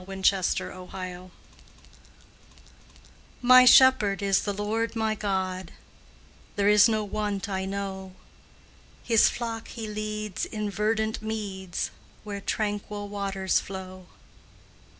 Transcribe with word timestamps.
THE 0.01 0.05
TWENTY 0.05 0.31
THIRD 0.41 0.89
PSALM 0.89 1.31
My 3.43 3.65
Shepherd 3.65 4.23
is 4.23 4.41
the 4.41 4.51
Lord 4.53 4.95
my 4.95 5.13
God, 5.13 5.73
There 6.55 6.67
is 6.67 6.89
no 6.89 7.03
want 7.03 7.47
I 7.47 7.65
know; 7.65 8.13
His 9.03 9.29
flock 9.29 9.67
He 9.67 9.87
leads 9.87 10.43
in 10.47 10.71
verdant 10.71 11.21
meads, 11.21 11.91
Where 12.23 12.41
tranquil 12.41 13.09
waters 13.09 13.59
flow. 13.59 14.07